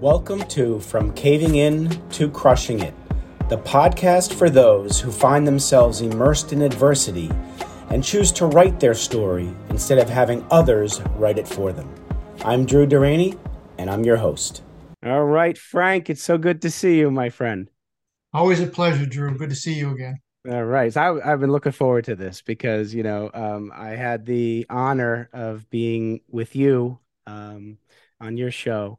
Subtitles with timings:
[0.00, 2.94] Welcome to From Caving In to Crushing It,
[3.50, 7.30] the podcast for those who find themselves immersed in adversity
[7.90, 11.94] and choose to write their story instead of having others write it for them.
[12.46, 13.38] I'm Drew Deraney,
[13.76, 14.62] and I'm your host.
[15.04, 17.68] All right, Frank, it's so good to see you, my friend.
[18.32, 19.36] Always a pleasure, Drew.
[19.36, 20.16] Good to see you again.
[20.50, 20.90] All right.
[20.94, 24.64] So I, have been looking forward to this because, you know, um, I had the
[24.70, 27.76] honor of being with you um,
[28.18, 28.98] on your show.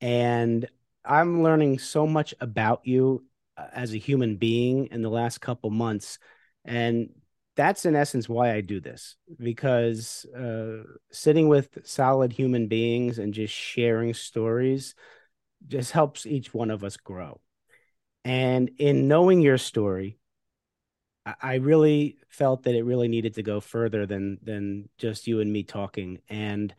[0.00, 0.68] And
[1.04, 3.24] I'm learning so much about you
[3.56, 6.18] uh, as a human being in the last couple months.
[6.64, 7.10] And
[7.56, 13.34] that's in essence why I do this because uh, sitting with solid human beings and
[13.34, 14.94] just sharing stories
[15.66, 17.40] just helps each one of us grow.
[18.24, 20.18] And in knowing your story,
[21.42, 25.52] I really felt that it really needed to go further than than just you and
[25.52, 26.20] me talking.
[26.28, 26.74] And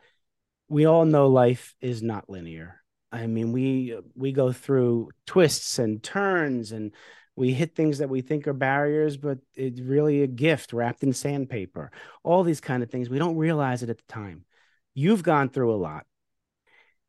[0.68, 2.79] we all know life is not linear.
[3.12, 6.92] I mean, we uh, we go through twists and turns and
[7.36, 11.12] we hit things that we think are barriers, but it's really a gift wrapped in
[11.12, 11.90] sandpaper.
[12.22, 13.08] All these kind of things.
[13.08, 14.44] We don't realize it at the time.
[14.94, 16.06] You've gone through a lot.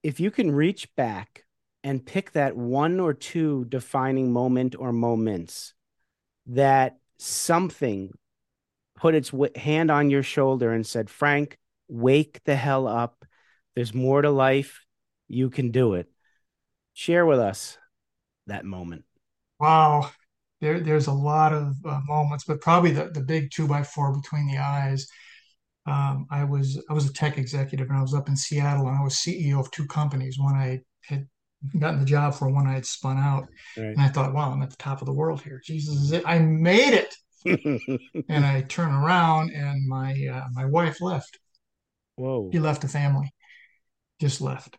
[0.03, 1.45] If you can reach back
[1.83, 5.73] and pick that one or two defining moment or moments
[6.47, 8.11] that something
[8.95, 13.25] put its hand on your shoulder and said, Frank, wake the hell up.
[13.75, 14.85] There's more to life.
[15.31, 16.07] You can do it.
[16.93, 17.77] Share with us
[18.47, 19.05] that moment.
[19.59, 20.11] Wow.
[20.59, 24.13] There, there's a lot of uh, moments, but probably the, the big two by four
[24.13, 25.07] between the eyes.
[25.87, 28.95] Um, I was I was a tech executive and I was up in Seattle and
[28.95, 30.37] I was CEO of two companies.
[30.37, 31.27] One I had
[31.79, 33.47] gotten the job for one I had spun out.
[33.75, 33.87] Right.
[33.87, 35.59] And I thought, wow, I'm at the top of the world here.
[35.65, 36.23] Jesus is it.
[36.27, 37.15] I made it.
[38.29, 41.39] and I turn around and my uh, my wife left.
[42.15, 42.49] Whoa.
[42.51, 43.33] He left the family.
[44.19, 44.77] Just left.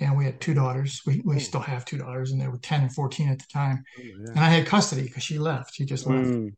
[0.00, 1.02] And we had two daughters.
[1.06, 1.38] We, we oh.
[1.38, 3.84] still have two daughters, and they were 10 and 14 at the time.
[3.98, 5.74] Oh, and I had custody because she left.
[5.74, 6.28] She just left.
[6.28, 6.54] Mm.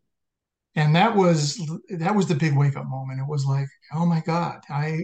[0.75, 1.61] And that was
[1.91, 3.21] that was the big wake up moment.
[3.21, 4.61] It was like, oh my God.
[4.71, 5.01] I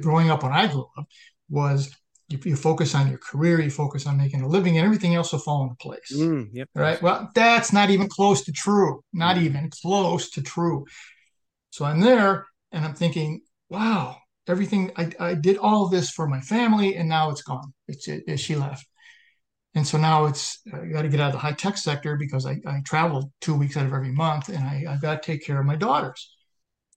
[0.00, 1.06] growing up when I grew up
[1.48, 1.94] was
[2.28, 5.32] you, you, focus on your career, you focus on making a living, and everything else
[5.32, 6.12] will fall into place.
[6.14, 6.68] Mm, yep.
[6.74, 7.00] Right.
[7.00, 9.02] Well, that's not even close to true.
[9.12, 10.86] Not even close to true.
[11.70, 14.16] So I'm there and I'm thinking, wow,
[14.46, 17.72] everything I, I did all this for my family, and now it's gone.
[17.88, 18.86] It's it, it she left.
[19.74, 22.46] And so now it's I got to get out of the high tech sector because
[22.46, 25.44] I, I travel two weeks out of every month, and I, I've got to take
[25.44, 26.30] care of my daughters.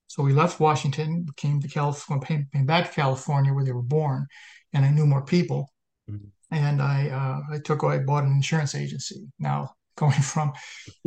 [0.08, 4.28] So we left Washington, came to California, came back to California where they were born,
[4.74, 5.69] and I knew more people.
[6.09, 6.28] Mm-hmm.
[6.52, 9.28] And I uh, I took I bought an insurance agency.
[9.40, 10.53] Now going from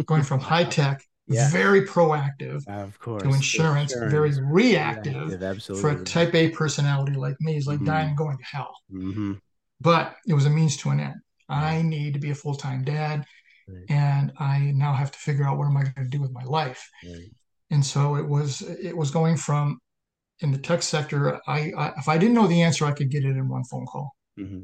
[0.04, 1.02] going from high tech,
[1.34, 1.50] yeah.
[1.50, 4.12] very proactive, of course, to insurance, insurance.
[4.12, 5.42] very reactive.
[5.42, 5.82] absolutely.
[5.82, 7.86] For a type A personality like me, is like mm-hmm.
[7.86, 8.74] dying going to hell.
[8.92, 9.34] Mm-hmm.
[9.80, 11.20] But it was a means to an end.
[11.48, 13.24] I need to be a full time dad,
[13.68, 13.84] right.
[13.88, 16.44] and I now have to figure out what am I going to do with my
[16.44, 16.88] life.
[17.04, 17.30] Right.
[17.70, 19.80] And so it was it was going from
[20.40, 23.24] in the tech sector, I, I, if I didn't know the answer, I could get
[23.24, 24.14] it in one phone call.
[24.38, 24.62] Mm-hmm.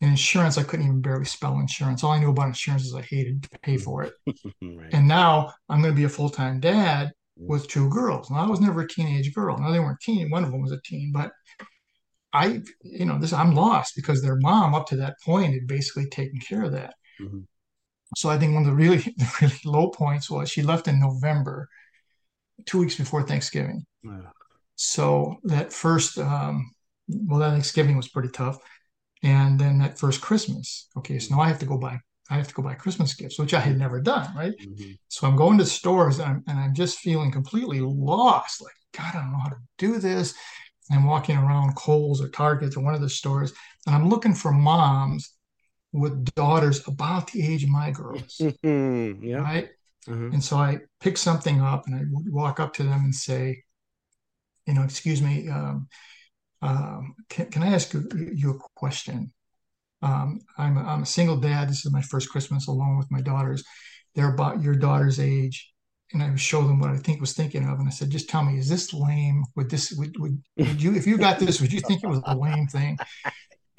[0.00, 2.02] In insurance, I couldn't even barely spell insurance.
[2.02, 4.14] All I knew about insurance is I hated to pay for it.
[4.62, 4.88] right.
[4.92, 8.30] And now I'm going to be a full time dad with two girls.
[8.30, 9.58] Now I was never a teenage girl.
[9.58, 10.30] Now they weren't teen.
[10.30, 11.32] One of them was a teen, but
[12.32, 16.06] I, you know, this I'm lost because their mom up to that point had basically
[16.06, 16.94] taken care of that.
[17.20, 17.40] Mm-hmm.
[18.16, 21.00] So I think one of the really, the really low points was she left in
[21.00, 21.68] November,
[22.66, 23.84] two weeks before Thanksgiving.
[24.04, 24.32] Wow.
[24.76, 26.72] So that first, um,
[27.08, 28.58] well, that Thanksgiving was pretty tough,
[29.22, 30.88] and then that first Christmas.
[30.96, 31.98] Okay, so now I have to go buy.
[32.30, 34.34] I have to go buy Christmas gifts, which I had never done.
[34.36, 34.54] Right.
[34.56, 34.92] Mm-hmm.
[35.08, 38.62] So I'm going to stores and I'm, and I'm just feeling completely lost.
[38.62, 40.34] Like God, I don't know how to do this.
[40.92, 43.52] I'm walking around Kohl's or Target or one of the stores,
[43.86, 45.32] and I'm looking for moms
[45.92, 48.40] with daughters about the age of my girls.
[48.62, 49.38] yeah.
[49.38, 49.70] Right.
[50.08, 50.32] Mm-hmm.
[50.32, 53.62] And so I pick something up and I walk up to them and say,
[54.66, 55.88] you know, excuse me, um,
[56.62, 59.32] um, can, can, I ask you, you a question?
[60.02, 61.68] Um, I'm, a, I'm a single dad.
[61.68, 63.64] This is my first Christmas alone with my daughters.
[64.14, 65.72] They're about your daughter's age.
[66.12, 67.78] And I would show them what I think was thinking of.
[67.78, 69.44] And I said, just tell me, is this lame?
[69.54, 72.20] Would this, would, would, would you, if you got this, would you think it was
[72.24, 72.98] a lame thing?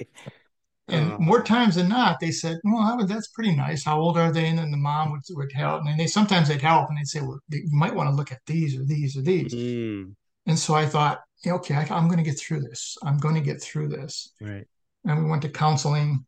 [0.88, 3.84] And uh, more times than not, they said, "Well, that's pretty nice.
[3.84, 6.60] How old are they?" And then the mom would, would help, and they sometimes they'd
[6.60, 9.22] help, and they'd say, "Well, you might want to look at these or these or
[9.22, 10.14] these." Mm.
[10.46, 12.96] And so I thought, okay, I, am going to get through this.
[13.02, 14.32] I'm going to get through this.
[14.40, 14.66] Right.
[15.04, 16.24] And we went to counseling,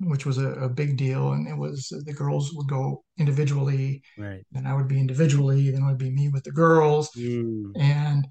[0.00, 1.32] which was a, a, big deal.
[1.32, 4.44] And it was the girls would go individually, right.
[4.54, 5.70] and I would be individually.
[5.70, 7.70] Then it would be me with the girls, mm.
[7.76, 8.26] and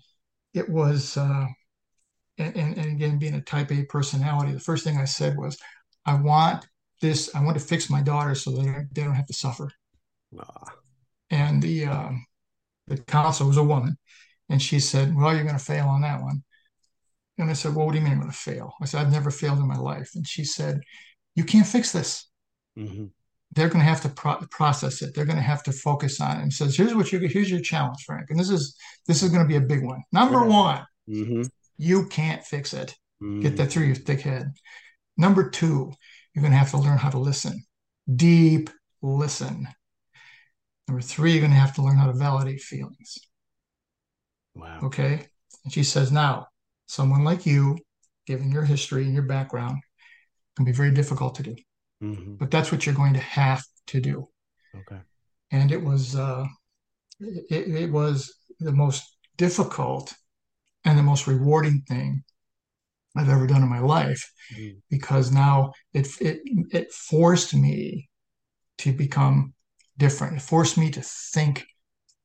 [0.54, 1.18] it was.
[1.18, 1.46] Uh,
[2.40, 5.56] and, and, and again, being a type A personality, the first thing I said was,
[6.06, 6.66] I want
[7.00, 7.34] this.
[7.36, 9.70] I want to fix my daughter so that they don't have to suffer.
[10.40, 10.66] Ah.
[11.30, 12.26] And the um,
[12.88, 13.98] the counselor was a woman,
[14.50, 16.44] and she said, "Well, you're going to fail on that one."
[17.38, 19.12] And I said, "Well, what do you mean I'm going to fail?" I said, "I've
[19.12, 20.82] never failed in my life." And she said,
[21.36, 22.30] "You can't fix this."
[22.78, 23.06] Mm-hmm.
[23.52, 25.14] They're going to have to pro- process it.
[25.14, 26.44] They're going to have to focus on it.
[26.44, 28.76] And says, "Here's what you here's your challenge, Frank." And this is
[29.08, 30.04] this is going to be a big one.
[30.12, 30.48] Number yeah.
[30.48, 31.42] one, mm-hmm.
[31.78, 32.96] you can't fix it.
[33.22, 33.42] Mm-hmm.
[33.42, 34.52] Get that through your thick head.
[35.18, 35.94] Number two,
[36.34, 37.64] you're going to have to learn how to listen.
[38.14, 38.70] Deep
[39.02, 39.68] listen.
[40.88, 43.18] Number three, you're going to have to learn how to validate feelings.
[44.56, 44.80] Wow.
[44.84, 45.28] Okay.
[45.64, 46.48] And she says, now,
[46.86, 47.78] someone like you,
[48.26, 49.80] given your history and your background,
[50.56, 51.56] can be very difficult to do.
[52.04, 52.36] Mm-hmm.
[52.36, 54.28] But that's what you're going to have to do.
[54.76, 55.02] Okay.
[55.52, 56.46] And it was uh,
[57.20, 60.14] it, it was the most difficult
[60.86, 62.24] and the most rewarding thing
[63.16, 64.78] I've ever done in my life mm-hmm.
[64.90, 66.42] because now it, it
[66.72, 68.10] it forced me
[68.80, 69.54] to become
[69.98, 70.38] different.
[70.38, 71.66] It forced me to think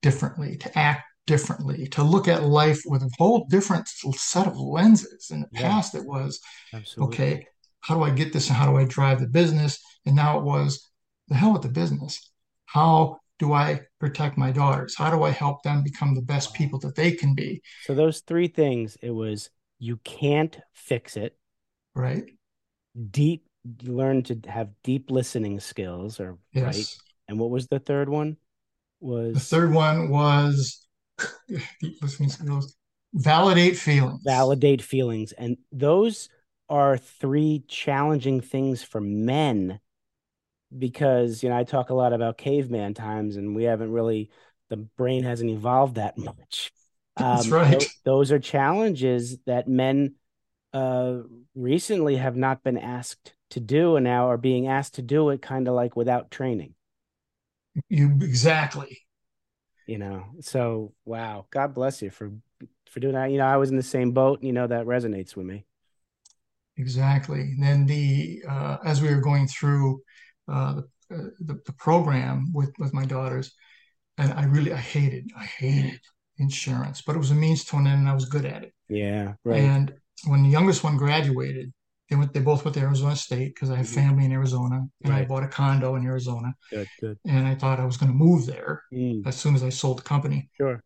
[0.01, 5.31] differently, to act differently, to look at life with a whole different set of lenses.
[5.31, 5.61] In the yeah.
[5.61, 6.41] past, it was
[6.73, 7.15] Absolutely.
[7.15, 7.47] okay,
[7.81, 9.79] how do I get this and how do I drive the business?
[10.07, 10.91] And now it was
[11.29, 12.33] the hell with the business.
[12.65, 14.97] How do I protect my daughters?
[14.97, 17.63] How do I help them become the best people that they can be?
[17.85, 21.37] So those three things, it was you can't fix it.
[21.95, 22.25] Right.
[23.11, 23.45] Deep
[23.83, 26.65] learn to have deep listening skills or yes.
[26.65, 26.97] right.
[27.29, 28.39] And what was the third one?
[29.01, 30.88] Was the third one was
[32.03, 32.77] listening skills.
[33.15, 34.21] Validate feelings.
[34.25, 35.33] Validate feelings.
[35.33, 36.29] And those
[36.69, 39.81] are three challenging things for men
[40.77, 44.31] because you know I talk a lot about caveman times and we haven't really
[44.69, 46.71] the brain hasn't evolved that much.
[47.17, 47.81] That's um, right.
[47.81, 50.15] Th- those are challenges that men
[50.73, 51.19] uh,
[51.55, 55.41] recently have not been asked to do and now are being asked to do it
[55.41, 56.75] kind of like without training.
[57.89, 58.99] You exactly
[59.89, 60.25] you know?
[60.41, 61.47] So wow.
[61.51, 62.31] God bless you for
[62.91, 63.31] for doing that.
[63.31, 65.65] You know i was in the same boat you know that resonates with me.
[66.77, 67.41] Exactly.
[67.41, 70.01] And then the uh, as we were going through
[70.47, 73.53] uh, the, uh, the, the program with with my daughters
[74.19, 76.01] and i really i hated i hated
[76.39, 78.73] insurance but it was a means to an end and i was good at it.
[78.89, 79.61] Yeah right.
[79.61, 79.93] And
[80.27, 81.73] when the youngest one graduated
[82.09, 82.33] they went.
[82.33, 83.95] They both went to Arizona State because I have mm-hmm.
[83.95, 85.23] family in Arizona, and right.
[85.23, 86.55] I bought a condo in Arizona.
[86.71, 87.19] Good, good.
[87.27, 89.27] And I thought I was going to move there mm.
[89.27, 90.49] as soon as I sold the company.
[90.57, 90.83] Sure.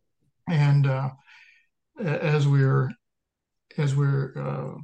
[0.49, 1.11] And uh,
[1.99, 2.91] as we're
[3.77, 4.77] as we're uh,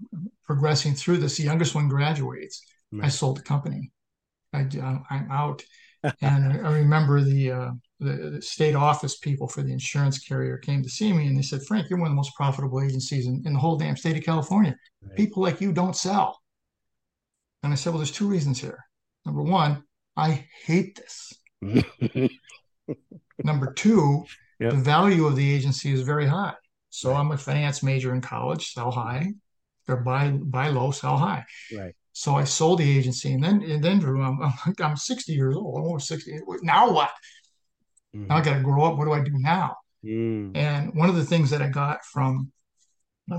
[0.45, 2.65] progressing through this, the youngest one graduates.
[2.91, 3.05] Right.
[3.05, 3.91] I sold the company.
[4.53, 4.67] I,
[5.09, 5.63] I'm out,
[6.21, 10.81] and I remember the, uh, the, the state office people for the insurance carrier came
[10.83, 13.43] to see me, and they said, "Frank, you're one of the most profitable agencies in,
[13.45, 14.75] in the whole damn state of California.
[15.01, 15.17] Right.
[15.17, 16.39] People like you don't sell."
[17.63, 18.85] And I said, "Well, there's two reasons here.
[19.25, 19.83] Number one,
[20.15, 21.33] I hate this.
[23.43, 24.25] Number two,
[24.59, 24.71] yep.
[24.71, 26.55] the value of the agency is very high.
[26.89, 27.19] So right.
[27.19, 29.33] I'm a finance major in college, sell high,
[29.87, 31.45] or buy buy low, sell high.
[31.75, 31.95] Right.
[32.13, 34.39] So I sold the agency, and then and then Drew, I'm
[34.79, 36.39] I'm 60 years old, almost 60.
[36.63, 37.11] Now what?
[38.15, 38.27] Mm.
[38.27, 38.97] Now I got to grow up.
[38.97, 39.77] What do I do now?
[40.03, 40.55] Mm.
[40.55, 42.51] And one of the things that I got from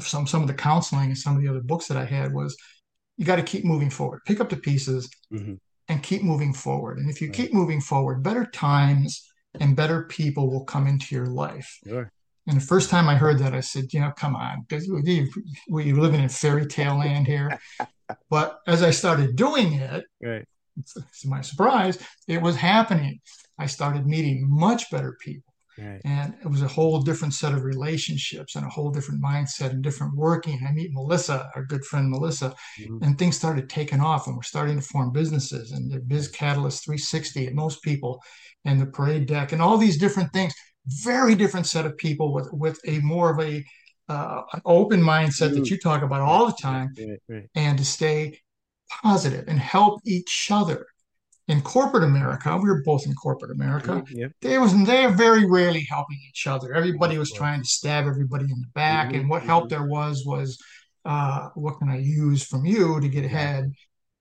[0.00, 2.56] some some of the counseling and some of the other books that I had was
[3.16, 4.20] you got to keep moving forward.
[4.24, 5.54] Pick up the pieces mm-hmm.
[5.88, 6.98] and keep moving forward.
[6.98, 7.36] And if you right.
[7.36, 11.78] keep moving forward, better times and better people will come into your life.
[11.86, 12.10] Sure.
[12.46, 15.92] And the first time I heard that, I said, you know, come on, because we
[15.92, 17.58] living in fairy tale land here.
[18.30, 20.44] but as I started doing it, right.
[20.94, 23.20] to my surprise, it was happening.
[23.60, 25.52] I started meeting much better people.
[25.78, 26.00] Right.
[26.04, 29.82] And it was a whole different set of relationships and a whole different mindset and
[29.82, 30.60] different working.
[30.68, 33.02] I meet Melissa, our good friend Melissa, mm-hmm.
[33.02, 36.84] and things started taking off and we're starting to form businesses and the Biz Catalyst
[36.84, 38.20] 360 and most people
[38.64, 40.52] and the parade deck and all these different things.
[40.86, 43.64] Very different set of people with, with a more of a
[44.08, 45.70] uh, an open mindset that mm.
[45.70, 47.48] you talk about all the time right, right.
[47.54, 48.36] and to stay
[49.02, 50.84] positive and help each other
[51.50, 53.88] in corporate America, we were both in corporate America.
[53.88, 54.28] Mm-hmm.
[54.40, 56.72] They was they are very rarely helping each other.
[56.72, 59.20] Everybody was trying to stab everybody in the back, mm-hmm.
[59.20, 59.80] and what help mm-hmm.
[59.80, 60.56] there was was
[61.04, 63.72] uh, what can I use from you to get ahead,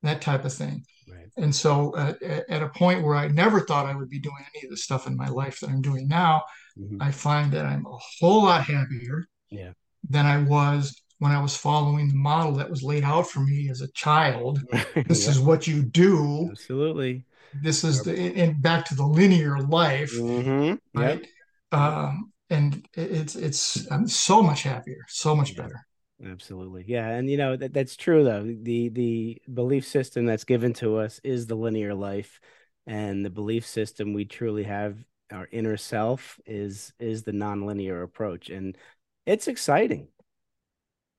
[0.01, 0.83] that type of thing.
[1.07, 1.29] Right.
[1.38, 2.13] And so, uh,
[2.50, 5.05] at a point where I never thought I would be doing any of the stuff
[5.05, 6.43] in my life that I'm doing now,
[6.79, 6.98] mm-hmm.
[7.00, 9.71] I find that I'm a whole lot happier yeah.
[10.09, 13.70] than I was when I was following the model that was laid out for me
[13.70, 14.62] as a child.
[15.08, 16.48] This is what you do.
[16.52, 17.26] Absolutely.
[17.62, 20.76] This is the and back to the linear life, mm-hmm.
[21.00, 21.26] right?
[21.72, 21.82] Yep.
[21.82, 25.86] Um, and it's it's I'm so much happier, so much better.
[26.26, 26.84] Absolutely.
[26.88, 27.10] Yeah.
[27.10, 28.44] And you know, that, that's true though.
[28.44, 32.40] The the belief system that's given to us is the linear life.
[32.88, 34.98] And the belief system we truly have
[35.32, 38.50] our inner self is is the nonlinear approach.
[38.50, 38.78] And
[39.26, 40.08] it's exciting.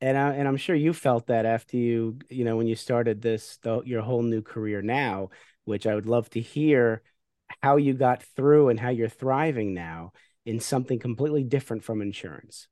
[0.00, 3.20] And I and I'm sure you felt that after you, you know, when you started
[3.20, 5.28] this the, your whole new career now,
[5.64, 7.02] which I would love to hear
[7.62, 10.12] how you got through and how you're thriving now
[10.46, 12.68] in something completely different from insurance.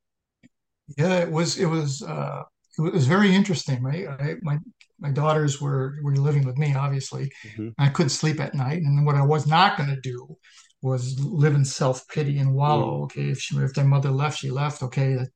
[0.97, 2.43] Yeah, it was it was uh,
[2.79, 3.83] it was very interesting.
[3.83, 4.59] My I, my
[4.99, 7.31] my daughters were were living with me, obviously.
[7.45, 7.69] Mm-hmm.
[7.79, 10.37] I couldn't sleep at night, and what I was not going to do
[10.81, 13.01] was live in self pity and wallow.
[13.01, 13.03] Mm.
[13.05, 14.83] Okay, if she if their mother left, she left.
[14.83, 15.29] Okay, that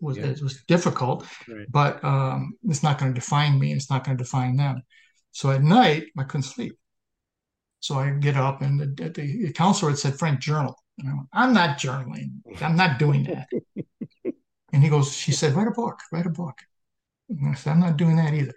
[0.00, 0.26] was yeah.
[0.26, 1.66] it was difficult, right.
[1.70, 3.72] but um, it's not going to define me.
[3.72, 4.82] It's not going to define them.
[5.32, 6.76] So at night, I couldn't sleep.
[7.80, 10.76] So I get up, and the, the counselor had said, "Frank, journal."
[11.32, 12.42] I'm not journaling.
[12.60, 13.48] I'm not doing that.
[14.72, 16.58] And he goes, she said, write a book, write a book.
[17.28, 18.54] And I said, I'm not doing that either.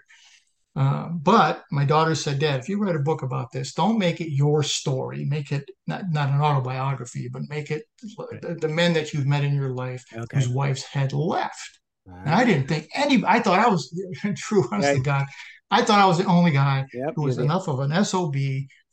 [0.75, 4.22] Uh, but my daughter said, Dad, if you write a book about this, don't make
[4.22, 5.24] it your story.
[5.24, 7.84] Make it not, not an autobiography, but make it
[8.18, 8.42] right.
[8.42, 10.38] the, the, men that you've met in your life okay.
[10.38, 11.80] whose wives had left.
[12.08, 13.96] And I didn't think any, I thought I was
[14.36, 14.98] true, honest right.
[14.98, 15.25] to God.
[15.70, 18.36] I thought I was the only guy yep, who was enough of an SOB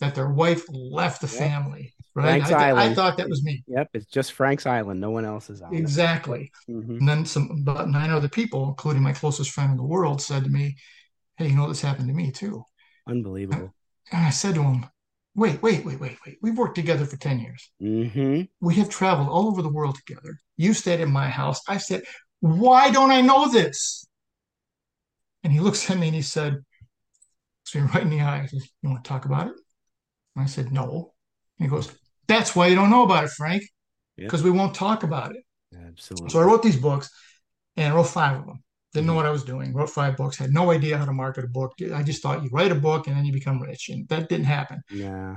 [0.00, 1.36] that their wife left the yep.
[1.36, 1.94] family.
[2.14, 2.42] Right.
[2.42, 2.90] Frank's I, Island.
[2.90, 3.62] I thought that was me.
[3.68, 3.90] Yep.
[3.94, 5.00] It's just Frank's Island.
[5.00, 5.74] No one else is on.
[5.74, 6.50] Exactly.
[6.68, 6.98] Mm-hmm.
[6.98, 10.44] And then some about nine other people, including my closest friend in the world, said
[10.44, 10.76] to me,
[11.40, 12.64] Hey, you know, this happened to me too.
[13.08, 13.74] Unbelievable.
[14.12, 14.84] And I said to him,
[15.36, 16.38] Wait, wait, wait, wait, wait.
[16.42, 17.70] We've worked together for 10 years.
[17.80, 18.42] Mm-hmm.
[18.60, 20.36] We have traveled all over the world together.
[20.56, 21.62] You stayed in my house.
[21.66, 22.02] I said,
[22.40, 24.04] Why don't I know this?
[25.42, 26.58] And he looks at me and he said,
[27.64, 28.46] "So me right in the eye.
[28.46, 29.54] Says, you want to talk about it?
[30.36, 31.14] And I said, No.
[31.58, 31.90] And he goes,
[32.28, 33.62] That's why you don't know about it, Frank,
[34.18, 34.52] because yep.
[34.52, 35.42] we won't talk about it.
[35.74, 36.30] Absolutely.
[36.30, 37.08] So I wrote these books
[37.76, 38.62] and I wrote five of them.
[38.92, 39.16] Didn't know mm-hmm.
[39.16, 39.72] what I was doing.
[39.72, 40.36] Wrote five books.
[40.36, 41.74] Had no idea how to market a book.
[41.94, 44.46] I just thought you write a book and then you become rich, and that didn't
[44.46, 44.82] happen.
[44.90, 45.36] Yeah.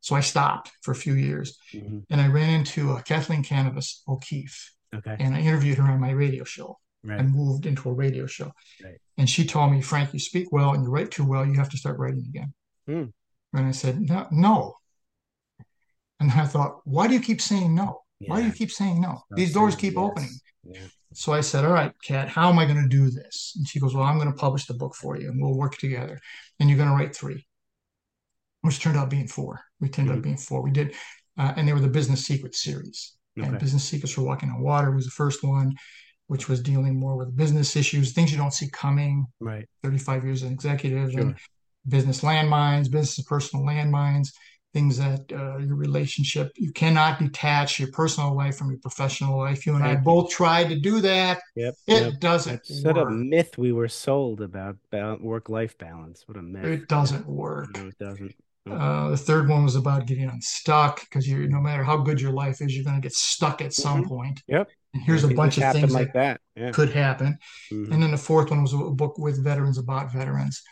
[0.00, 1.98] So I stopped for a few years, mm-hmm.
[2.10, 4.72] and I ran into uh, Kathleen Kanavos O'Keefe.
[4.94, 5.16] Okay.
[5.18, 6.78] And I interviewed her on my radio show.
[7.04, 7.18] Right.
[7.18, 8.52] I moved into a radio show,
[8.84, 8.98] right.
[9.18, 11.44] and she told me, "Frank, you speak well and you write too well.
[11.44, 12.54] You have to start writing again."
[12.88, 13.12] Mm.
[13.54, 14.76] And I said, "No, no,
[16.22, 18.02] and I thought, why do you keep saying no?
[18.20, 18.30] Yeah.
[18.30, 19.22] Why do you keep saying no?
[19.34, 20.02] These doors keep yes.
[20.02, 20.30] opening.
[20.64, 20.86] Yeah.
[21.14, 23.54] So I said, all right, Kat, how am I going to do this?
[23.56, 25.76] And she goes, well, I'm going to publish the book for you and we'll work
[25.76, 26.18] together.
[26.58, 27.46] And you're going to write three,
[28.62, 29.60] which turned out being four.
[29.80, 30.18] We turned mm-hmm.
[30.18, 30.62] out being four.
[30.62, 30.94] We did,
[31.38, 33.14] uh, and they were the Business Secrets series.
[33.38, 33.48] Okay.
[33.48, 35.74] And Business Secrets for Walking on Water was the first one,
[36.26, 39.26] which was dealing more with business issues, things you don't see coming.
[39.40, 39.66] Right.
[39.82, 41.20] 35 years as an executive sure.
[41.20, 41.36] and
[41.88, 44.28] business landmines, business personal landmines
[44.72, 49.66] things that uh, your relationship you cannot detach your personal life from your professional life
[49.66, 52.20] you and i both tried to do that yep it yep.
[52.20, 54.76] doesn't sort of myth we were sold about
[55.20, 58.34] work-life balance what a myth it doesn't work no it doesn't
[58.70, 62.30] uh, the third one was about getting unstuck because you no matter how good your
[62.30, 64.08] life is, you're going to get stuck at some mm-hmm.
[64.08, 64.42] point.
[64.46, 64.68] Yep.
[64.94, 66.60] And here's a bunch of things like that, that.
[66.60, 66.70] Yeah.
[66.70, 67.38] could happen.
[67.72, 67.92] Mm-hmm.
[67.92, 70.62] And then the fourth one was a book with veterans about veterans.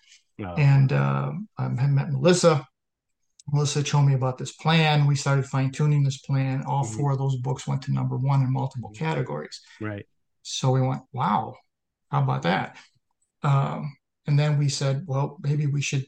[0.40, 0.54] Oh.
[0.54, 2.66] And uh, I met Melissa,
[3.52, 5.06] Melissa told me about this plan.
[5.06, 6.62] We started fine tuning this plan.
[6.66, 6.96] All mm-hmm.
[6.96, 9.60] four of those books went to number one in multiple categories.
[9.80, 10.06] Right.
[10.42, 11.56] So we went, wow,
[12.10, 12.76] how about that?
[13.42, 16.06] Um, and then we said, well, maybe we should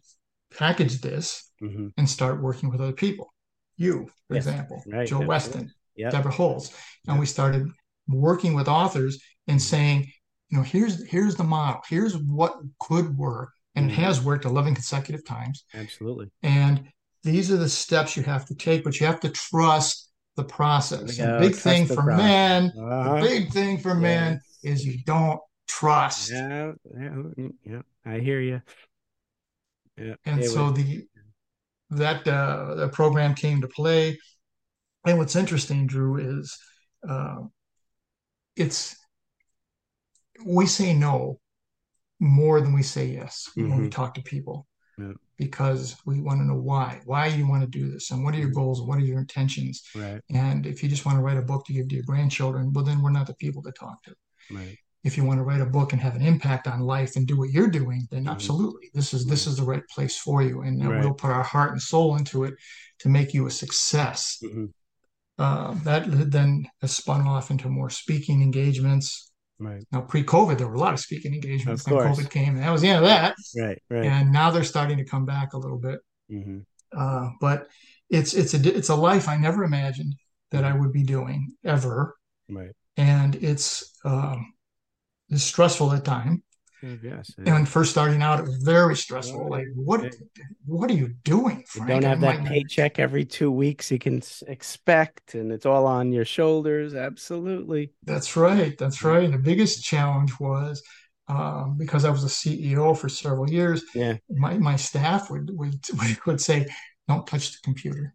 [0.57, 1.89] package this mm-hmm.
[1.97, 3.33] and start working with other people.
[3.77, 4.47] You, for yes.
[4.47, 5.09] example, right.
[5.09, 6.13] Joe Weston, yep.
[6.13, 6.69] Deborah Holtz.
[7.07, 7.21] And yep.
[7.21, 7.69] we started
[8.07, 9.19] working with authors
[9.49, 9.65] and mm-hmm.
[9.65, 10.13] saying,
[10.51, 11.81] you know, here's here's the model.
[11.89, 13.51] Here's what could work.
[13.75, 14.03] And it mm-hmm.
[14.03, 15.65] has worked 11 consecutive times.
[15.73, 16.31] Absolutely.
[16.43, 16.89] And
[17.23, 21.17] these are the steps you have to take, but you have to trust the process.
[21.17, 22.19] The big thing for process.
[22.19, 23.15] men, uh-huh.
[23.15, 26.31] the big thing for men is you don't trust.
[26.31, 27.83] Yeah, yeah, yeah.
[28.05, 28.61] I hear you.
[29.97, 30.15] Yeah.
[30.25, 31.05] And so the
[31.91, 34.19] that uh, the program came to play.
[35.05, 36.57] And what's interesting, Drew, is
[37.09, 37.43] uh,
[38.57, 38.97] it's
[40.45, 41.39] we say no
[42.19, 43.69] more than we say yes mm-hmm.
[43.69, 43.91] when we mm-hmm.
[43.91, 44.67] talk to people.
[44.99, 45.13] Yeah
[45.45, 47.01] because we want to know why.
[47.05, 49.19] Why you want to do this, and what are your goals, and what are your
[49.19, 49.83] intentions.
[49.95, 50.21] Right.
[50.31, 52.85] And if you just want to write a book to give to your grandchildren, well,
[52.85, 54.15] then we're not the people to talk to.
[54.51, 54.79] Right.
[55.05, 57.37] If you want to write a book and have an impact on life and do
[57.37, 58.33] what you're doing, then mm-hmm.
[58.35, 61.01] absolutely, this is this is the right place for you, and right.
[61.01, 62.55] we'll put our heart and soul into it
[63.01, 64.39] to make you a success.
[64.45, 64.67] Mm-hmm.
[65.39, 69.32] Uh, that then has spun off into more speaking engagements,
[69.63, 69.85] Right.
[69.93, 71.87] Now, pre-COVID, there were a lot of speaking engagements.
[71.87, 73.35] When COVID came, and that was the end of that.
[73.57, 73.81] Right.
[73.89, 74.05] Right.
[74.05, 76.01] And now they're starting to come back a little bit.
[76.31, 76.59] Mm-hmm.
[76.97, 77.69] Uh, but
[78.11, 80.15] it's it's a it's a life I never imagined
[80.51, 82.15] that I would be doing ever.
[82.51, 82.73] Right.
[82.97, 84.53] And it's um,
[85.31, 86.43] was stressful at time.
[86.83, 87.33] Yes.
[87.39, 89.49] And when first starting out, it was very stressful.
[89.49, 90.15] Like, what,
[90.67, 91.65] what are you doing?
[91.77, 96.13] You don't have that paycheck every two weeks you can expect, and it's all on
[96.13, 96.95] your shoulders.
[96.95, 97.93] Absolutely.
[98.05, 98.77] That's right.
[98.77, 99.25] That's right.
[99.25, 100.83] And the biggest challenge was
[101.29, 103.85] um, because I was a CEO for several years.
[103.95, 104.17] Yeah.
[104.29, 105.79] My my staff would would
[106.27, 106.67] would say,
[107.09, 108.15] "Don't touch the computer.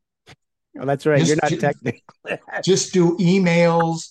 [0.80, 1.20] Oh, that's right.
[1.20, 2.04] Just- You're not technically.
[2.64, 4.10] Just do emails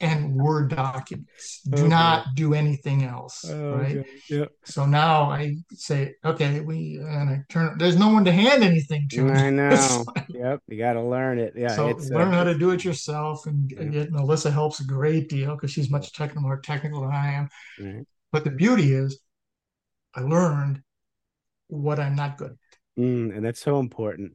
[0.00, 1.60] and Word documents.
[1.68, 1.88] Do Okay.
[1.88, 3.96] not do anything else." Oh, right.
[3.96, 4.04] God.
[4.28, 4.44] Yeah.
[4.64, 7.76] So now I say, "Okay, we," and I turn.
[7.78, 9.28] There's no one to hand anything to.
[9.28, 10.04] I know.
[10.28, 10.62] Yep.
[10.68, 11.54] You got to learn it.
[11.56, 11.74] Yeah.
[11.74, 13.84] so it's, learn uh, how to do it yourself, and Yeah.
[13.84, 17.48] get Melissa helps a great deal because she's much technical, more technical than I am.
[17.80, 18.06] right.
[18.30, 19.18] But the beauty is,
[20.14, 20.82] I learned
[21.68, 23.02] what I'm not good at.
[23.02, 24.32] Mm, and that's so important.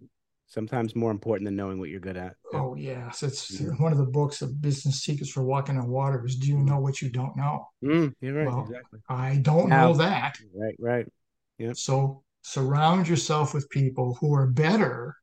[0.54, 2.36] Sometimes more important than knowing what you're good at.
[2.52, 2.60] Yeah.
[2.60, 6.24] Oh yes, it's one of the books of business secrets for walking on water.
[6.26, 7.66] Is do you know what you don't know?
[7.84, 8.48] Mm, you're right.
[8.48, 9.00] Well, exactly.
[9.10, 10.38] I don't Now- know that.
[10.54, 10.76] Right.
[10.78, 11.08] Right.
[11.58, 11.74] Yeah.
[11.74, 15.16] So surround yourself with people who are better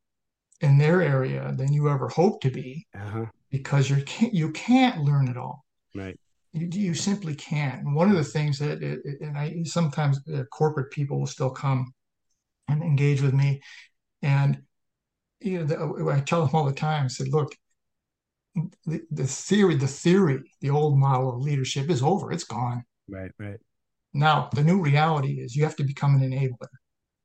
[0.63, 3.27] in their area than you ever hope to be, Uh huh.
[3.51, 5.65] because you can't you can't learn it all.
[5.95, 6.19] Right.
[6.53, 7.85] You, you simply can't.
[7.85, 11.51] And one of the things that, it- and I sometimes uh, corporate people will still
[11.51, 11.95] come
[12.67, 13.61] and engage with me,
[14.23, 14.61] and
[15.41, 17.05] you know, the, I tell them all the time.
[17.05, 17.55] I said, look,
[18.87, 22.33] the, the theory, the theory, the old model of leadership is over.
[22.33, 22.85] It's gone.
[23.09, 23.31] Right.
[23.39, 23.59] Right.
[24.13, 26.69] Now the new reality is you have to become an enabler.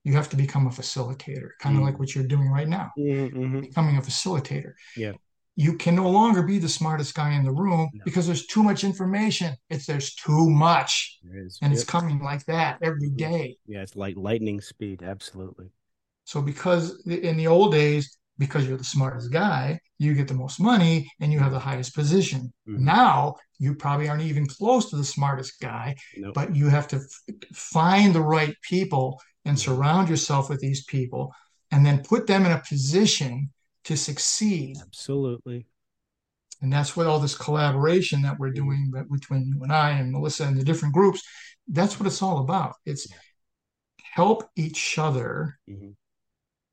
[0.04, 1.86] You have to become a facilitator, kind of Mm.
[1.86, 3.62] like what you're doing right now, Mm-hmm.
[3.62, 4.74] becoming a facilitator.
[4.96, 5.14] Yeah.
[5.56, 8.04] You can no longer be the smartest guy in the room No.
[8.06, 9.56] because there's too much information.
[9.70, 11.20] It's there's too much.
[11.34, 11.58] Is.
[11.62, 13.58] and it's coming like that every day.
[13.66, 13.82] Yeah.
[13.82, 15.02] It's like lightning speed.
[15.02, 15.72] Absolutely.
[16.26, 20.60] So because in the old days, because you're the smartest guy, you get the most
[20.60, 22.52] money and you have the highest position.
[22.68, 22.80] Mhm.
[22.80, 26.34] Now you probably aren't even close to the smartest guy, Nope.
[26.34, 31.34] but you have to f- find the right people and surround yourself with these people
[31.72, 33.52] and then put them in a position
[33.86, 34.78] to succeed.
[34.82, 35.68] Absolutely.
[36.62, 40.46] And that's what all this collaboration that we're doing between you and I and Melissa
[40.46, 41.22] and the different groups,
[41.68, 42.76] that's what it's all about.
[42.86, 43.08] It's
[44.16, 45.92] help each other hmm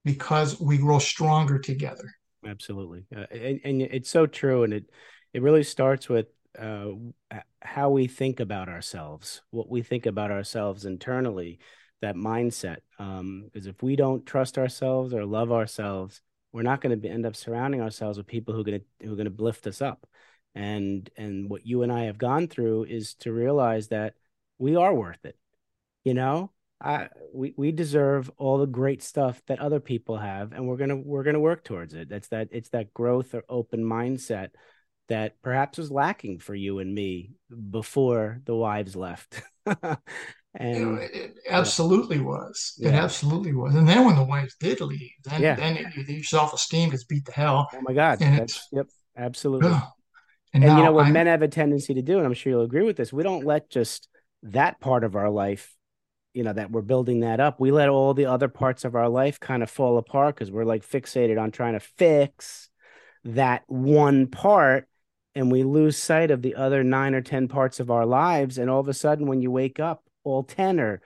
[0.05, 2.11] because we grow stronger together.
[2.47, 3.05] Absolutely.
[3.15, 4.65] Uh, and, and it's so true.
[4.65, 4.91] And it,
[5.33, 6.27] it really starts with
[6.59, 6.91] uh,
[7.61, 11.61] how we think about ourselves, what we think about ourselves internally,
[12.01, 12.79] that mindset.
[12.99, 16.21] Um, because if we don't trust ourselves or love ourselves,
[16.53, 19.13] we're not going to end up surrounding ourselves with people who are going to who
[19.13, 20.07] are going to lift us up.
[20.55, 24.15] And and what you and I have gone through is to realize that
[24.59, 25.39] we are worth it.
[26.05, 26.51] You know,
[26.83, 30.97] I we we deserve all the great stuff that other people have, and we're gonna
[30.97, 32.09] we're gonna work towards it.
[32.09, 34.49] That's that it's that growth or open mindset
[35.09, 37.33] that perhaps was lacking for you and me
[37.71, 39.43] before the wives left.
[39.67, 39.77] and
[40.79, 42.75] You know, it, it absolutely was.
[42.81, 43.03] It Yeah.
[43.05, 43.75] absolutely was.
[43.75, 45.55] And then when the wives did leave, then Yeah.
[45.57, 47.69] then it, your self-esteem gets beat to hell.
[47.73, 49.71] oh my God, and that's yep, absolutely.
[49.71, 49.83] Ugh.
[50.55, 52.53] And, And you know what I'm- men have a tendency to do, and I'm sure
[52.53, 53.13] you'll agree with this.
[53.13, 54.09] We don't let just
[54.45, 55.75] that part of our life,
[56.35, 57.61] you know, that we're building that up.
[57.61, 60.65] We let all the other parts of our life kind of fall apart because we're
[60.65, 62.69] like fixated on trying to fix
[63.25, 64.89] that one part,
[65.35, 68.59] and we lose sight of the other nine or ten parts of our lives.
[68.59, 71.01] And all of a sudden, when you wake up, all ten are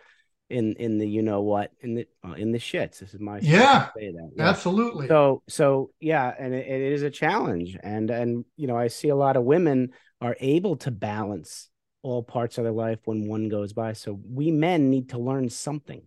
[0.48, 3.00] in in the you know what in the uh, in the shits.
[3.00, 3.88] This is my Yeah.
[3.96, 4.30] say that.
[4.36, 4.48] Yeah.
[4.48, 5.08] absolutely.
[5.08, 9.08] So so yeah, and it, it is a challenge, and and you know I see
[9.08, 11.68] a lot of women are able to balance
[12.06, 13.92] all parts of their life when one goes by.
[13.94, 16.06] So we men need to learn something.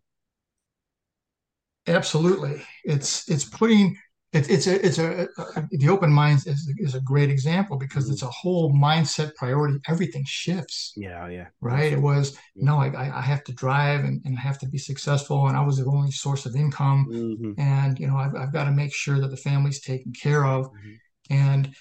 [1.88, 2.62] Absolutely.
[2.84, 3.98] It's it's putting
[4.32, 8.10] it, it's a it's a, a the open mind is is a great example because
[8.10, 9.80] it's a whole mindset priority.
[9.88, 11.94] Everything shifts, Yeah, yeah, right?
[11.94, 15.48] It was no, I I have to drive and, and I have to be successful,
[15.48, 18.66] and I was the only source of income, Mhm, and you know I've I've got
[18.66, 21.00] to make sure that the family's taken care of, mhm.
[21.30, 21.74] and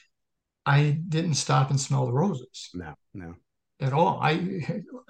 [0.66, 3.36] I didn't stop and smell the roses No, no.
[3.80, 4.18] At all.
[4.20, 4.32] I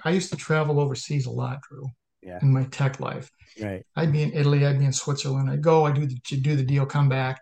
[0.05, 1.87] I used to travel overseas a lot, Drew,
[2.23, 2.39] Yeah.
[2.43, 3.31] in my tech life.
[3.61, 3.85] Right.
[3.97, 5.51] I'd be in Italy, I'd be in Switzerland.
[5.51, 7.41] I'd go, I do the do the deal, come back.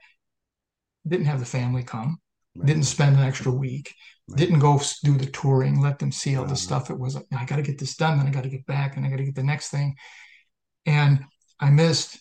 [1.07, 2.19] Didn't have the family come.
[2.57, 2.67] right.
[2.67, 3.95] Didn't spend an extra week.
[4.29, 4.39] Right.
[4.39, 6.69] Didn't go do the touring, let them see all the Uh-huh.
[6.69, 6.91] stuff.
[6.91, 9.05] It was I got to get this done, then I got to get back, and
[9.07, 9.97] I got to get the next thing.
[10.87, 11.25] And
[11.61, 12.19] I missed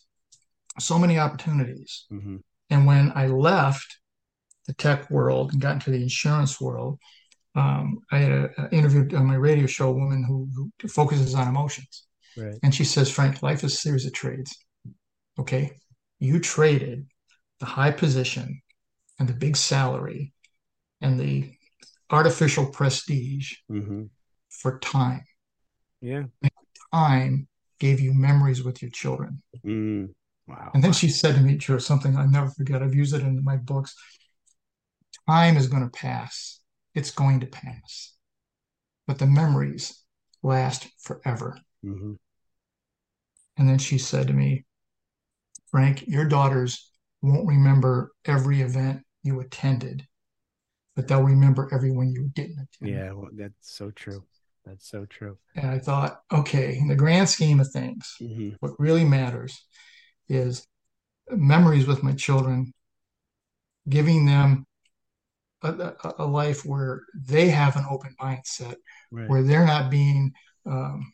[0.79, 2.05] so many opportunities.
[2.11, 3.99] Mhm, And when I left
[4.67, 6.99] the tech world and got into the insurance world,
[7.55, 10.49] um, I had a, a interviewed on my radio show a woman who,
[10.81, 12.05] who focuses on emotions.
[12.37, 12.55] Right.
[12.63, 14.55] And she says, Frank, life is a series of trades.
[15.39, 15.71] Okay.
[16.19, 17.07] You traded
[17.59, 18.61] the high position
[19.19, 20.33] and the big salary
[21.01, 21.51] and the
[22.09, 24.09] artificial prestige mhm.
[24.49, 25.23] for time.
[26.01, 26.23] Yeah.
[26.93, 27.47] Time
[27.79, 29.41] gave you memories with your children.
[29.65, 30.09] Mm.
[30.47, 30.71] Wow.
[30.73, 32.83] And then she said to me, Drew, something I never forget.
[32.83, 33.95] I've used it in my books.
[35.27, 36.61] Time is going to pass.
[36.95, 38.13] It's going to pass.
[39.05, 40.01] But the memories
[40.41, 41.60] last forever.
[41.86, 42.13] Mm-hmm.
[43.58, 44.65] And then she said to me,
[45.69, 46.89] Frank, your daughters
[47.21, 50.05] won't remember every event you attended,
[50.95, 52.95] but they'll remember every one you didn't attend.
[52.95, 54.23] Yeah, well, that's so true.
[54.65, 55.38] That's so true.
[55.55, 58.51] And I thought, okay, in the grand scheme of things, mm-hmm.
[58.60, 59.63] what really matters
[60.27, 60.65] is
[61.29, 62.73] memories with my children,
[63.88, 64.65] giving them
[65.69, 68.75] a, a, life where they have an open mindset,
[69.12, 69.30] right.
[69.30, 70.32] where they're not being,
[70.65, 71.12] um,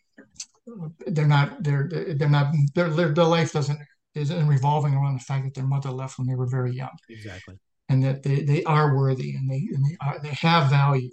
[1.08, 3.80] they're not, they're, they're not, their, their life doesn't,
[4.16, 6.96] isn't revolving around the fact that their mother left when they were very young.
[7.10, 7.58] Exactly.
[7.90, 11.12] And that they, they are worthy and they, and they, are, they have value.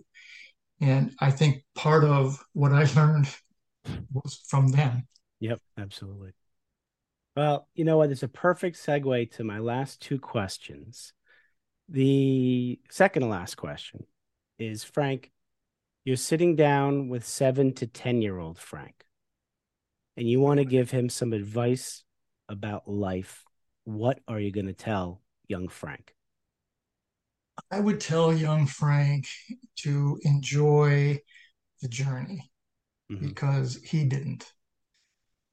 [0.81, 3.29] And I think part of what I learned
[4.13, 5.07] was from them.
[5.41, 6.33] Yep, absolutely.
[7.37, 8.11] Well, you know what?
[8.11, 11.13] It's a perfect segue to my last two questions.
[11.89, 14.05] The second to last question
[14.59, 15.31] is Frank,
[16.05, 19.05] you're sitting down with seven to 10 year old Frank,
[20.17, 22.05] and you want to give him some advice
[22.49, 23.45] about life.
[23.85, 26.15] What are you going to tell young Frank?
[27.71, 29.27] I would tell young Frank
[29.81, 31.19] to enjoy
[31.81, 32.51] the journey
[33.11, 33.27] mm-hmm.
[33.27, 34.53] because he didn't.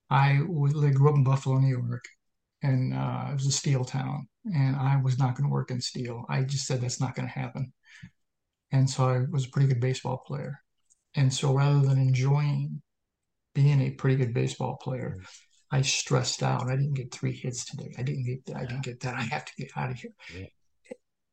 [0.09, 2.05] I grew up in Buffalo, New York,
[2.61, 5.81] and uh, it was a steel town, and I was not going to work in
[5.81, 6.25] steel.
[6.29, 7.73] I just said that's not going to happen,
[8.71, 10.59] and so I was a pretty good baseball player.
[11.15, 12.81] And so rather than enjoying
[13.53, 15.25] being a pretty good baseball player, mm.
[15.71, 16.67] I stressed out.
[16.67, 17.93] I didn't get three hits today.
[17.97, 18.45] I didn't get.
[18.45, 18.57] that.
[18.57, 19.15] I didn't get that.
[19.15, 20.11] I have to get out of here.
[20.37, 20.45] Yeah.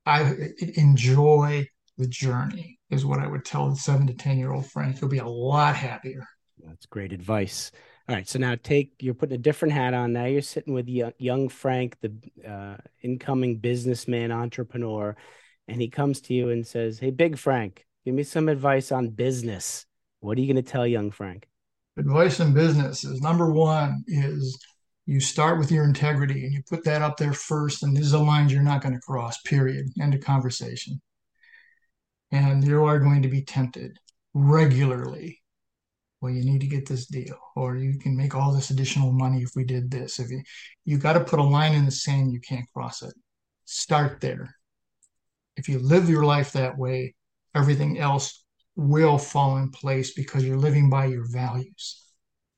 [0.06, 1.66] I enjoy
[1.98, 4.98] the journey is what I would tell the seven to ten year old Frank.
[4.98, 6.26] He'll be a lot happier.
[6.64, 7.70] That's great advice.
[8.12, 10.12] All right, so now take you're putting a different hat on.
[10.12, 12.12] Now you're sitting with young Frank, the
[12.46, 15.16] uh, incoming businessman entrepreneur,
[15.66, 19.08] and he comes to you and says, "Hey, Big Frank, give me some advice on
[19.08, 19.86] business.
[20.20, 21.48] What are you going to tell young Frank?"
[21.96, 24.62] Advice in business is number one is
[25.06, 28.22] you start with your integrity and you put that up there first, and these are
[28.22, 29.40] lines you're not going to cross.
[29.40, 29.86] Period.
[30.02, 31.00] End of conversation.
[32.30, 33.96] And you are going to be tempted
[34.34, 35.41] regularly
[36.22, 39.42] well you need to get this deal or you can make all this additional money
[39.42, 40.20] if we did this.
[40.20, 40.42] If you
[40.84, 43.12] you got to put a line in the sand you can't cross it.
[43.64, 44.54] Start there.
[45.56, 47.14] If you live your life that way
[47.54, 48.44] everything else
[48.76, 52.00] will fall in place because you're living by your values.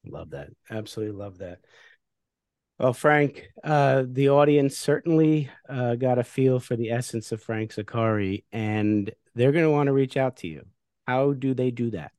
[0.06, 0.50] Love that.
[0.70, 1.60] Absolutely love that.
[2.78, 7.72] Well frank uh, the audience certainly uh, got a feel for the essence of frank
[7.72, 10.66] zaccari and they're going to want to reach out to you.
[11.06, 12.12] How do they do that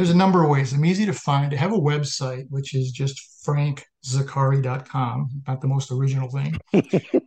[0.00, 0.72] there's a number of ways.
[0.72, 1.52] I'm easy to find.
[1.52, 6.56] I have a website, which is just frankzaccari.com, not the most original thing.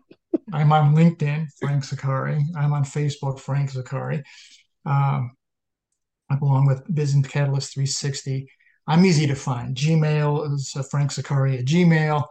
[0.52, 2.44] I'm on LinkedIn, Frank Zaccari.
[2.58, 4.24] I'm on Facebook, Frank Zaccari.
[4.88, 5.36] Um,
[6.42, 8.50] along with Business Catalyst 360.
[8.88, 9.78] I'm easy to find.
[9.78, 12.26] Gmail is uh, Frank Zaccari at Gmail.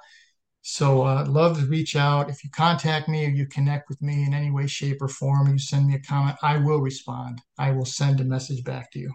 [0.62, 2.31] So uh, love to reach out.
[2.31, 5.52] If you contact me or you connect with me in any way, shape, or form,
[5.52, 7.40] you send me a comment, I will respond.
[7.61, 9.12] I will send a message back to you.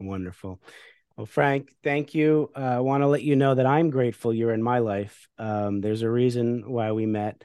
[0.00, 0.60] Wonderful.
[1.16, 2.50] Well, Frank, thank you.
[2.56, 5.28] Uh, I want to let you know that I'm grateful you're in my life.
[5.36, 7.44] Um, there's a reason why we met,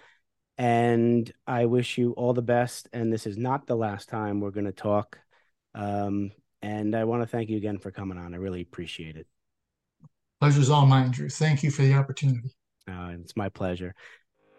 [0.58, 2.88] and I wish you all the best.
[2.94, 5.20] And this is not the last time we're going to talk.
[5.74, 8.34] Um, and I want to thank you again for coming on.
[8.34, 9.28] I really appreciate it.
[10.40, 11.28] Pleasure's all mine, Drew.
[11.28, 12.50] Thank you for the opportunity.
[12.90, 13.94] Uh, it's my pleasure.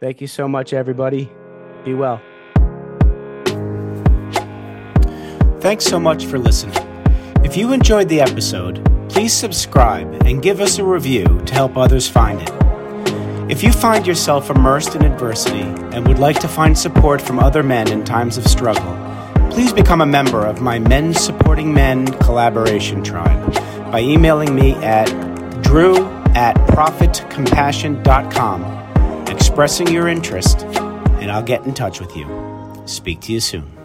[0.01, 1.31] Thank you so much, everybody.
[1.85, 2.21] Be well.
[5.61, 6.96] Thanks so much for listening.
[7.47, 12.09] If you enjoyed the episode, please subscribe and give us a review to help others
[12.09, 12.51] find it.
[13.49, 15.63] If you find yourself immersed in adversity
[15.95, 18.93] and would like to find support from other men in times of struggle,
[19.49, 23.55] please become a member of my Men Supporting Men collaboration tribe
[23.93, 25.07] by emailing me at
[25.63, 26.05] drew
[26.35, 32.27] at profitcompassion.com, expressing your interest, and I'll get in touch with you.
[32.87, 33.76] Speak to you soon.